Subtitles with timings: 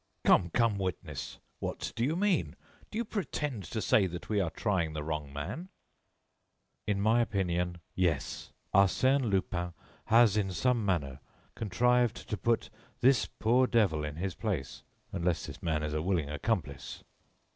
[0.23, 1.37] "Come, come, witness!
[1.59, 2.55] What do you mean?
[2.89, 5.69] Do you pretend to say that we are trying the wrong man?"
[6.87, 8.51] "In my opinion, yes.
[8.73, 9.73] Arsène Lupin
[10.05, 11.19] has, in some manner,
[11.53, 16.31] contrived to put this poor devil in his place, unless this man is a willing
[16.31, 17.03] accomplice."